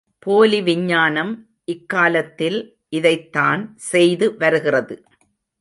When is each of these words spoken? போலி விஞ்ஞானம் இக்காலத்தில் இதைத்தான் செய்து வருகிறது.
போலி 0.19 0.59
விஞ்ஞானம் 0.61 1.33
இக்காலத்தில் 1.65 2.59
இதைத்தான் 2.89 3.63
செய்து 3.91 4.27
வருகிறது. 4.37 4.95